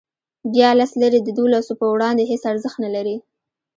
بیا 0.53 0.69
لس 0.79 0.91
لیرې 1.01 1.19
د 1.23 1.29
دولسو 1.39 1.73
په 1.81 1.85
وړاندې 1.93 2.23
هېڅ 2.31 2.43
ارزښت 2.51 2.77
نه 2.85 2.89
لري. 2.95 3.15